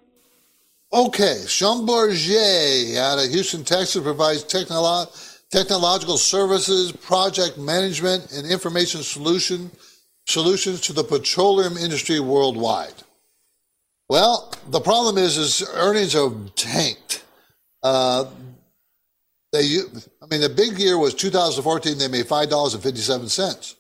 [0.92, 5.08] Okay, Schlumberger out of Houston, Texas provides technolo-
[5.52, 9.72] technological services, project management, and information solution
[10.26, 12.94] solutions to the petroleum industry worldwide.
[14.10, 17.24] Well, the problem is, is earnings are tanked.
[17.82, 18.26] Uh,
[19.52, 19.80] they,
[20.22, 21.98] I mean, the big year was 2014.
[21.98, 23.76] They made five dollars and fifty-seven cents.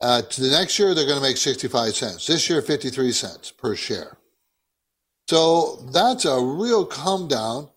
[0.00, 2.26] Uh, to the next year, they're going to make 65 cents.
[2.26, 4.18] This year, 53 cents per share.
[5.28, 7.68] So that's a real come down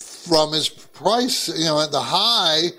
[0.00, 1.48] from its price.
[1.48, 2.70] You know, at the high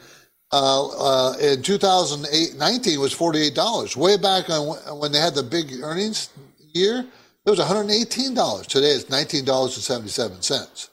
[0.51, 0.87] uh,
[1.31, 3.95] uh, in 2008 19 was $48.
[3.95, 6.29] Way back on when they had the big earnings
[6.73, 7.05] year,
[7.45, 8.67] it was $118.
[8.67, 10.89] Today it's $19.77.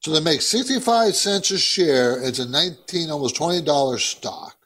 [0.00, 2.22] So they make 65 cents a share.
[2.22, 4.56] It's a 19, almost $20 stock.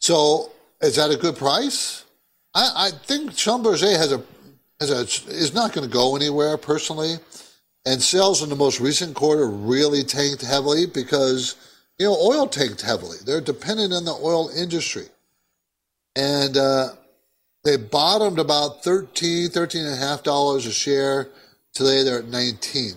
[0.00, 2.04] So is that a good price?
[2.54, 4.22] I, I think Schlumberger has a,
[4.80, 7.14] has a is not going to go anywhere personally,
[7.86, 11.56] and sales in the most recent quarter really tanked heavily because
[11.98, 13.16] you know oil tanked heavily.
[13.24, 15.06] They're dependent on the oil industry,
[16.16, 16.88] and uh,
[17.64, 21.28] they bottomed about 13 13 and a half dollars a share
[21.74, 22.94] Today they're at 19.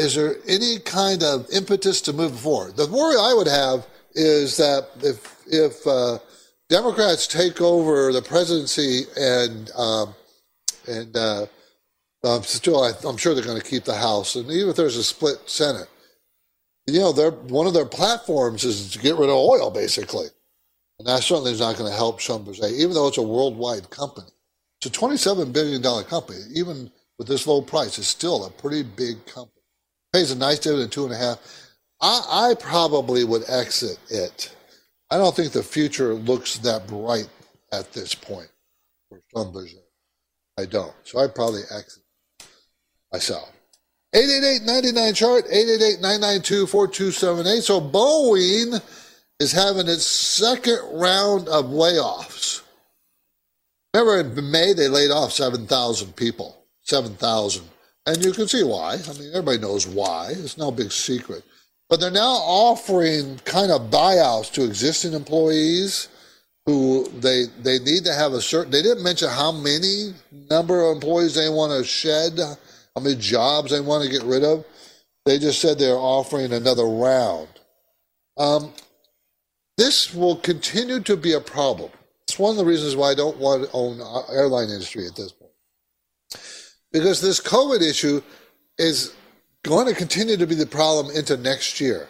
[0.00, 2.76] Is there any kind of impetus to move forward?
[2.76, 6.18] The worry I would have is that if if uh,
[6.70, 10.14] Democrats take over the presidency and um,
[10.88, 11.46] and uh,
[12.42, 15.04] still, I, am sure they're going to keep the House, and even if there's a
[15.04, 15.88] split Senate,
[16.86, 20.28] you know, they're, one of their platforms is to get rid of oil, basically,
[20.98, 24.28] and that certainly is not going to help Schlumberger, even though it's a worldwide company.
[24.80, 28.82] It's a 27 billion dollar company, even with this low price, it's still a pretty
[28.82, 29.59] big company.
[30.12, 31.38] Pays a nice dividend, two and a half.
[32.00, 34.54] I, I probably would exit it.
[35.10, 37.28] I don't think the future looks that bright
[37.72, 38.48] at this point
[39.08, 39.82] for Schlumberger.
[40.58, 40.94] I don't.
[41.04, 42.02] So I'd probably exit
[43.12, 43.50] myself.
[44.14, 47.62] 888-99 chart, 888-992-4278.
[47.62, 48.80] So Boeing
[49.38, 52.62] is having its second round of layoffs.
[53.94, 56.56] Remember in May they laid off 7,000 people.
[56.82, 57.64] 7,000.
[58.06, 58.94] And you can see why.
[58.94, 60.30] I mean, everybody knows why.
[60.30, 61.44] It's no big secret.
[61.88, 66.08] But they're now offering kind of buyouts to existing employees
[66.66, 70.12] who they they need to have a certain they didn't mention how many
[70.48, 74.44] number of employees they want to shed how many jobs they want to get rid
[74.44, 74.64] of
[75.24, 77.48] they just said they're offering another round
[78.36, 78.72] um,
[79.76, 81.90] this will continue to be a problem
[82.22, 83.98] it's one of the reasons why i don't want to own
[84.30, 85.32] airline industry at this
[86.92, 88.22] because this covid issue
[88.78, 89.14] is
[89.62, 92.08] going to continue to be the problem into next year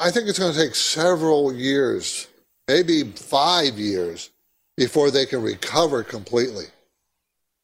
[0.00, 2.28] i think it's going to take several years
[2.68, 4.30] maybe five years
[4.76, 6.66] before they can recover completely.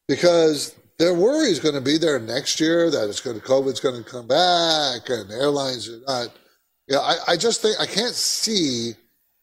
[0.07, 3.79] Because their worry is going to be there next year that it's going to COVID's
[3.79, 6.29] going to come back and airlines are not.
[6.87, 8.93] Yeah, I, I just think I can't see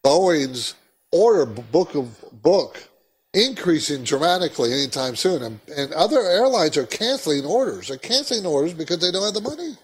[0.04, 0.74] Boeing's
[1.12, 2.87] order book of book
[3.34, 5.42] increasing dramatically anytime soon.
[5.42, 7.88] And, and other airlines are canceling orders.
[7.88, 9.76] They're canceling orders because they don't have the money.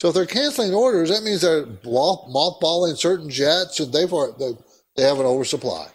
[0.00, 4.10] So if they're canceling orders, that means they're mothballing certain jets, and they've
[4.96, 5.88] they have an oversupply.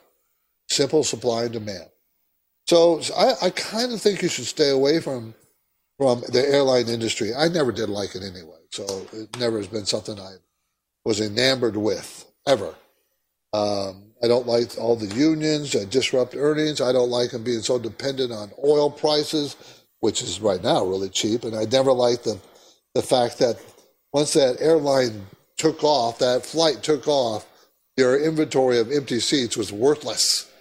[0.67, 1.89] Simple supply and demand.
[2.67, 5.33] So I, I kind of think you should stay away from
[5.97, 7.33] from the airline industry.
[7.35, 10.35] I never did like it anyway, so it never has been something I
[11.03, 12.73] was enamored with ever.
[13.53, 16.82] Um, I don't like all the unions that disrupt earnings.
[16.82, 19.55] I don't like them being so dependent on oil prices,
[20.01, 21.43] which is right now really cheap.
[21.43, 22.39] And I never liked the
[22.95, 23.57] the fact that
[24.13, 27.45] once that airline took off, that flight took off,
[27.97, 30.51] your inventory of empty seats was worthless.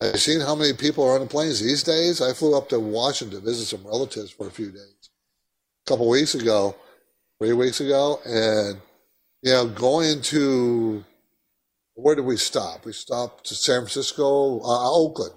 [0.00, 2.20] Have you seen how many people are on the planes these days?
[2.20, 5.10] I flew up to Washington to visit some relatives for a few days
[5.86, 6.74] a couple weeks ago,
[7.38, 8.80] three weeks ago, and
[9.42, 11.04] you know, going to
[11.94, 12.84] where did we stop?
[12.84, 15.34] We stopped to San Francisco, uh, Oakland.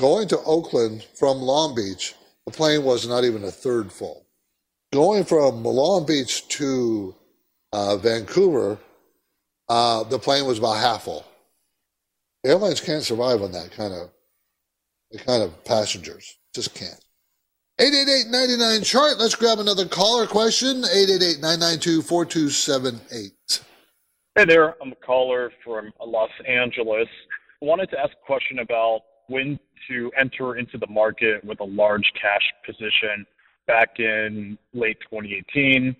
[0.00, 2.14] Going to Oakland from Long Beach,
[2.46, 4.26] the plane was not even a third full.
[4.92, 7.14] Going from Long Beach to
[7.72, 8.78] uh, Vancouver,
[9.68, 11.24] uh, the plane was about half full.
[12.44, 14.10] Airlines can't survive on that kind of
[15.12, 16.36] the kind of passengers.
[16.54, 17.00] Just can't.
[17.80, 19.18] 888-99 chart.
[19.18, 20.82] Let's grab another caller question.
[20.82, 23.30] 888-992-4278.
[24.34, 27.08] Hey there, I'm a caller from Los Angeles.
[27.60, 29.58] I wanted to ask a question about when
[29.88, 33.26] to enter into the market with a large cash position
[33.66, 35.94] back in late 2018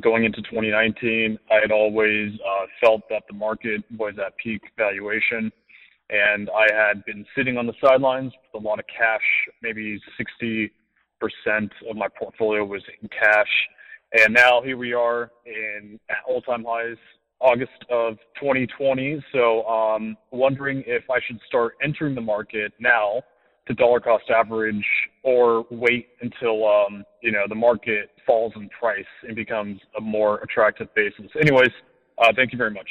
[0.00, 5.52] going into 2019, I had always uh, felt that the market was at peak valuation,
[6.08, 9.20] and I had been sitting on the sidelines with a lot of cash.
[9.60, 10.70] Maybe 60%
[11.90, 13.68] of my portfolio was in cash,
[14.12, 16.96] and now here we are in all-time highs,
[17.42, 19.22] August of 2020.
[19.32, 23.22] So, um, wondering if I should start entering the market now
[23.66, 24.84] to dollar cost average
[25.22, 30.38] or wait until um, you know the market falls in price and becomes a more
[30.38, 31.30] attractive basis.
[31.40, 31.70] Anyways,
[32.18, 32.88] uh, thank you very much.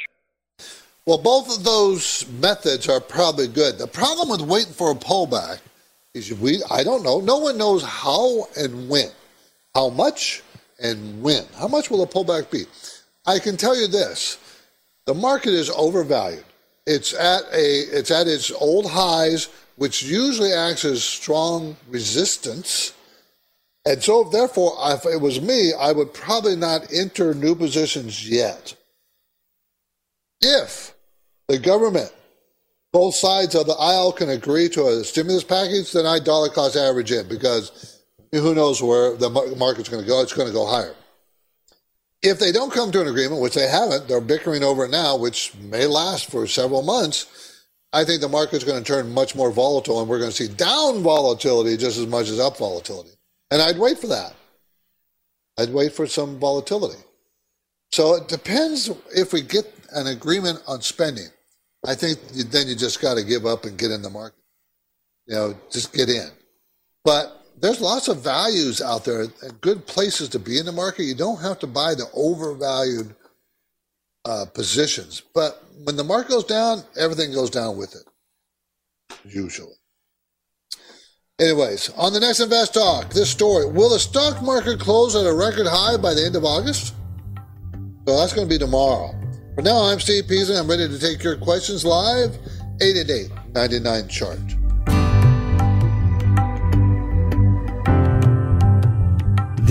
[1.04, 3.78] Well, both of those methods are probably good.
[3.78, 5.60] The problem with waiting for a pullback
[6.14, 7.20] is we I don't know.
[7.20, 9.10] No one knows how and when,
[9.74, 10.42] how much
[10.82, 11.44] and when.
[11.58, 12.64] How much will a pullback be?
[13.26, 14.38] I can tell you this:
[15.06, 16.44] the market is overvalued.
[16.86, 22.92] It's at a it's at its old highs which usually acts as strong resistance.
[23.84, 28.76] And so, therefore, if it was me, I would probably not enter new positions yet.
[30.40, 30.94] If
[31.48, 32.12] the government,
[32.92, 36.76] both sides of the aisle, can agree to a stimulus package, then I dollar cost
[36.76, 38.00] average in because
[38.30, 40.20] who knows where the market's going to go?
[40.20, 40.94] It's going to go higher.
[42.22, 45.16] If they don't come to an agreement, which they haven't, they're bickering over it now,
[45.16, 47.26] which may last for several months
[47.92, 50.52] I think the market's going to turn much more volatile, and we're going to see
[50.52, 53.10] down volatility just as much as up volatility.
[53.50, 54.34] And I'd wait for that.
[55.58, 56.98] I'd wait for some volatility.
[57.90, 61.28] So it depends if we get an agreement on spending.
[61.86, 64.38] I think then you just got to give up and get in the market.
[65.26, 66.28] You know, just get in.
[67.04, 69.28] But there's lots of values out there
[69.60, 71.04] good places to be in the market.
[71.04, 73.14] You don't have to buy the overvalued
[74.24, 75.22] uh, positions.
[75.32, 78.02] But when the market goes down, everything goes down with it,
[79.24, 79.74] usually.
[81.40, 85.32] Anyways, on the next Invest Talk, this story Will the stock market close at a
[85.32, 86.94] record high by the end of August?
[88.06, 89.14] So that's going to be tomorrow.
[89.54, 90.56] For now, I'm Steve Peasley.
[90.56, 92.34] I'm ready to take your questions live.
[92.80, 94.61] 888 99 chart.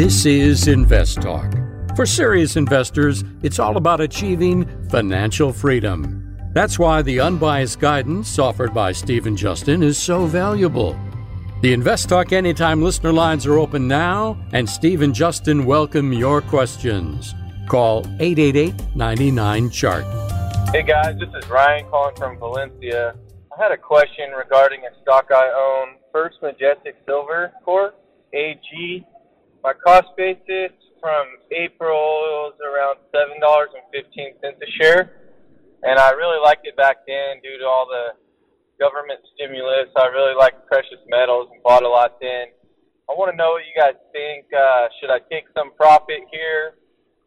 [0.01, 1.53] This is Invest Talk.
[1.95, 6.35] For serious investors, it's all about achieving financial freedom.
[6.55, 10.99] That's why the unbiased guidance offered by Steve and Justin is so valuable.
[11.61, 16.41] The Invest Talk Anytime listener lines are open now, and Steve and Justin welcome your
[16.41, 17.35] questions.
[17.69, 20.03] Call 888 99 Chart.
[20.71, 23.13] Hey guys, this is Ryan calling from Valencia.
[23.55, 27.93] I had a question regarding a stock I own, First Majestic Silver Corp,
[28.33, 29.05] AG.
[29.63, 35.13] My cost basis from April was around seven dollars and fifteen cents a share,
[35.83, 38.17] and I really liked it back then due to all the
[38.79, 39.89] government stimulus.
[39.95, 42.47] I really like precious metals and bought a lot then.
[43.09, 44.45] I want to know what you guys think.
[44.53, 46.75] Uh, should I take some profit here,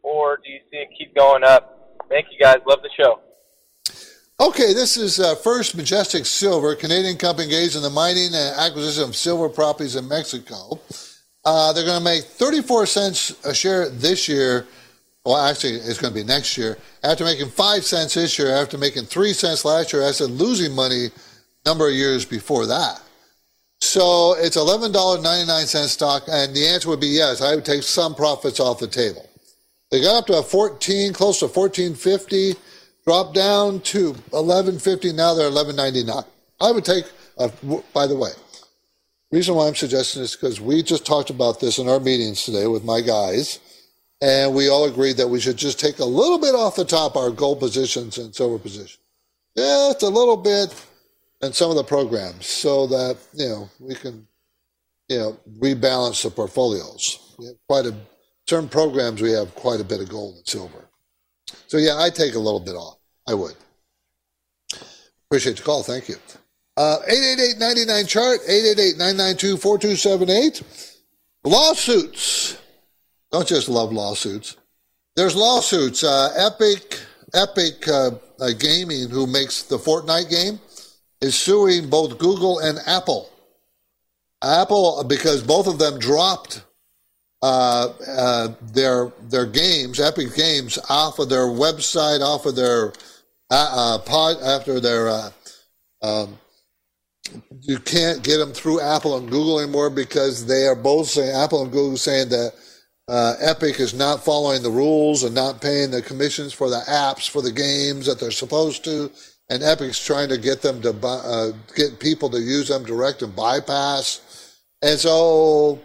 [0.03, 1.97] or do you see it keep going up?
[2.09, 2.57] Thank you guys.
[2.67, 3.21] Love the show.
[4.41, 9.03] Okay, this is uh, First Majestic Silver, Canadian company engaged in the mining and acquisition
[9.03, 10.81] of silver properties in Mexico.
[11.45, 14.65] Uh, they're going to make 34 cents a share this year.
[15.23, 16.77] Well, actually, it's going to be next year.
[17.03, 21.07] After making 5 cents this year, after making 3 cents last year, after losing money
[21.07, 23.01] a number of years before that.
[23.81, 28.59] So it's $11.99 stock, and the answer would be yes, I would take some profits
[28.59, 29.29] off the table.
[29.91, 32.55] They got up to a 14, close to 1450,
[33.05, 36.25] dropped down to 1150, now they're 11.99.
[36.59, 37.05] I would take,
[37.37, 37.51] a,
[37.93, 38.31] by the way,
[39.31, 42.43] reason why I'm suggesting this is because we just talked about this in our meetings
[42.43, 43.59] today with my guys,
[44.21, 47.15] and we all agreed that we should just take a little bit off the top
[47.15, 48.99] our gold positions and silver positions.
[49.57, 50.73] Just a little bit
[51.41, 54.27] and some of the programs so that, you know, we can,
[55.09, 57.33] you know, rebalance the portfolios.
[57.37, 57.95] We have quite a,
[58.47, 60.85] certain programs we have quite a bit of gold and silver.
[61.67, 62.97] So yeah, I take a little bit off.
[63.27, 63.55] I would.
[65.27, 65.83] Appreciate the call.
[65.83, 66.15] Thank you.
[66.77, 70.63] Uh, 888-99 chart, 888-992-4278.
[71.45, 72.57] Lawsuits.
[73.31, 74.57] Don't just love lawsuits.
[75.15, 76.03] There's lawsuits.
[76.03, 76.99] Uh, Epic,
[77.33, 80.59] Epic uh, uh, Gaming, who makes the Fortnite game,
[81.21, 83.29] is suing both Google and Apple.
[84.43, 86.61] Apple, because both of them dropped
[87.41, 92.91] uh, uh, their their games, Epic Games, off of their website, off of their
[93.49, 95.31] pod, after their
[96.01, 96.37] um,
[97.61, 101.63] you can't get them through Apple and Google anymore because they are both saying Apple
[101.63, 102.53] and Google saying that
[103.07, 107.29] uh, Epic is not following the rules and not paying the commissions for the apps
[107.29, 109.11] for the games that they're supposed to,
[109.49, 113.21] and Epic's trying to get them to buy, uh, get people to use them direct
[113.21, 115.79] and bypass, and so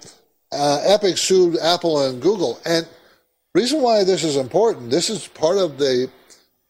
[0.53, 2.59] uh, Epic sued Apple and Google.
[2.65, 2.89] And
[3.55, 6.11] reason why this is important, this is part of the,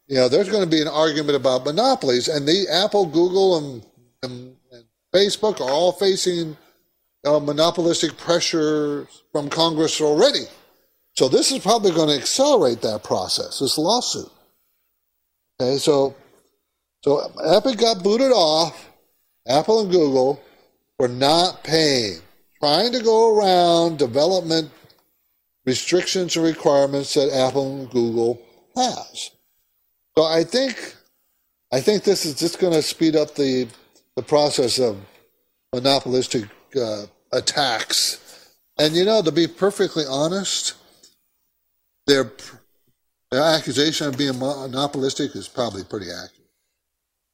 [0.08, 3.86] you know, there's going to be an argument about monopolies, and the Apple, Google, and,
[4.24, 4.56] and
[5.14, 6.56] Facebook are all facing
[7.24, 10.44] uh, monopolistic pressure from Congress already.
[11.16, 14.30] So this is probably going to accelerate that process, this lawsuit.
[15.60, 16.14] Okay, so
[17.02, 18.90] so Epic got booted off,
[19.48, 20.40] Apple and Google
[20.96, 22.20] for not paying,
[22.60, 24.70] trying to go around development
[25.66, 28.40] restrictions and requirements that Apple and Google
[28.76, 29.30] has.
[30.16, 30.94] So I think
[31.72, 33.68] I think this is just going to speed up the
[34.20, 34.98] the process of
[35.72, 36.44] monopolistic
[36.76, 38.52] uh, attacks.
[38.78, 40.74] And you know, to be perfectly honest,
[42.06, 42.30] their,
[43.30, 46.50] their accusation of being monopolistic is probably pretty accurate,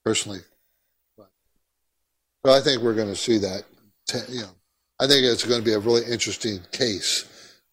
[0.04, 0.40] personally.
[2.44, 3.64] But I think we're going to see that.
[4.28, 4.54] You know,
[5.00, 7.24] I think it's going to be a really interesting case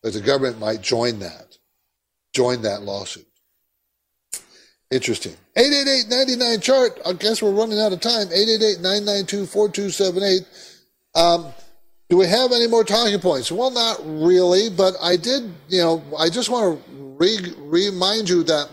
[0.02, 1.56] that the government might join that,
[2.34, 3.28] join that lawsuit.
[4.92, 5.36] Interesting.
[5.58, 7.00] 888-99 chart.
[7.06, 8.28] I guess we're running out of time.
[8.28, 10.46] 888-992-4278.
[11.16, 11.48] Um,
[12.10, 13.52] do we have any more talking points?
[13.52, 18.44] Well, not really, but I did, you know, I just want to re- remind you
[18.44, 18.70] that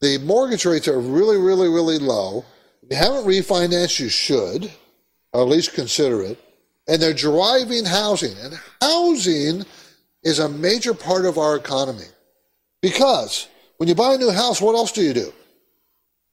[0.00, 2.44] the mortgage rates are really, really, really low.
[2.82, 4.70] If you haven't refinanced, you should,
[5.32, 6.38] or at least consider it.
[6.88, 8.36] and they're driving housing.
[8.38, 9.64] And housing
[10.22, 12.06] is a major part of our economy
[12.80, 13.48] because
[13.82, 15.32] when you buy a new house, what else do you do?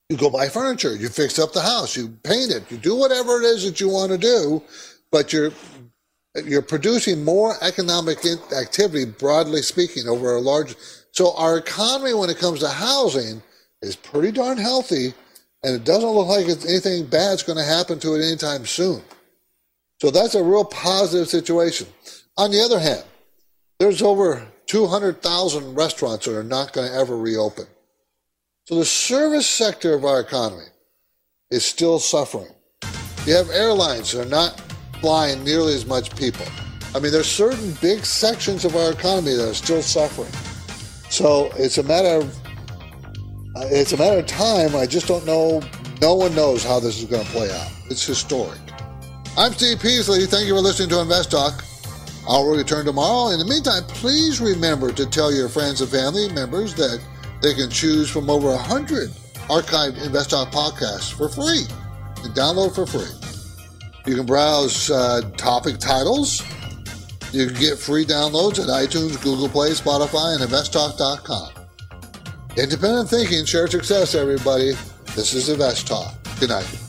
[0.08, 3.42] You go buy furniture, you fix up the house, you paint it, you do whatever
[3.42, 4.62] it is that you want to do,
[5.12, 5.50] but you're
[6.46, 8.20] you're producing more economic
[8.56, 10.76] activity, broadly speaking, over a large.
[11.12, 13.42] So our economy, when it comes to housing,
[13.82, 15.16] is pretty darn healthy,
[15.64, 19.02] and it doesn't look like anything bad's going to happen to it anytime soon.
[20.00, 21.88] So that's a real positive situation.
[22.38, 23.04] On the other hand,
[23.80, 27.66] there's over 200,000 restaurants that are not going to ever reopen.
[28.66, 30.68] So the service sector of our economy
[31.50, 32.54] is still suffering.
[33.26, 34.62] You have airlines that are not
[35.02, 36.46] flying nearly as much people.
[36.94, 40.32] I mean, there's certain big sections of our economy that are still suffering.
[41.10, 42.36] So it's a matter of
[43.56, 44.76] uh, it's a matter of time.
[44.76, 45.64] I just don't know.
[46.00, 47.72] No one knows how this is going to play out.
[47.90, 48.60] It's historic.
[49.36, 50.28] I'm Steve Peasley.
[50.28, 51.64] Thank you for listening to Invest Talk.
[52.30, 53.32] I'll return tomorrow.
[53.32, 57.02] In the meantime, please remember to tell your friends and family members that
[57.42, 59.10] they can choose from over 100
[59.50, 61.66] archived Invest Talk podcasts for free
[62.24, 63.10] and download for free.
[64.06, 66.44] You can browse uh, topic titles.
[67.34, 71.50] You can get free downloads at iTunes, Google Play, Spotify, and InvestTalk.com.
[72.58, 74.74] Independent thinking, share success, everybody.
[75.16, 76.14] This is Invest Talk.
[76.40, 76.89] Good night.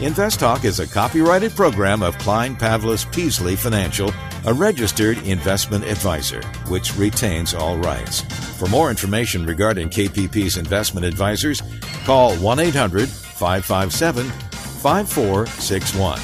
[0.00, 4.12] Invest Talk is a copyrighted program of Klein Pavlis Peasley Financial,
[4.44, 8.22] a registered investment advisor, which retains all rights.
[8.58, 11.62] For more information regarding KPP's investment advisors,
[12.04, 16.18] call 1 800 557 5461.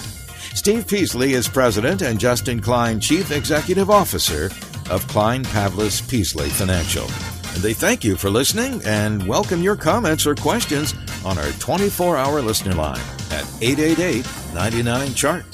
[0.57, 4.51] Steve Peasley is president and Justin Klein, chief executive officer
[4.91, 7.05] of Klein Pavlis Peasley Financial.
[7.55, 10.93] And they thank you for listening and welcome your comments or questions
[11.25, 13.01] on our 24 hour listener line
[13.31, 15.45] at 888 99 Chart.